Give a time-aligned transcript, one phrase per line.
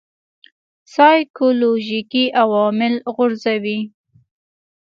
[0.93, 3.79] سایکولوژیکي عوامل غورځوي.